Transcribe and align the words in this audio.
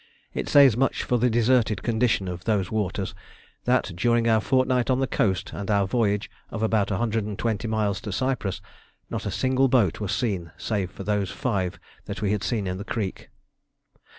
It 0.33 0.49
says 0.49 0.75
much 0.75 1.03
for 1.03 1.19
the 1.19 1.29
deserted 1.29 1.83
condition 1.83 2.27
of 2.27 2.45
those 2.45 2.71
waters 2.71 3.13
that 3.65 3.91
during 3.95 4.27
our 4.27 4.41
fortnight 4.41 4.89
on 4.89 4.99
the 4.99 5.05
coast 5.05 5.51
and 5.53 5.69
our 5.69 5.85
voyage 5.85 6.27
of 6.49 6.63
about 6.63 6.89
120 6.89 7.67
miles 7.67 8.01
to 8.01 8.11
Cyprus 8.11 8.61
not 9.11 9.27
a 9.27 9.29
single 9.29 9.67
boat 9.67 9.99
was 9.99 10.11
seen 10.11 10.51
save 10.57 10.95
those 10.95 11.29
five 11.29 11.77
that 12.05 12.19
we 12.19 12.31
had 12.31 12.43
seen 12.43 12.65
in 12.65 12.77
the 12.77 12.83
creek. 12.83 13.29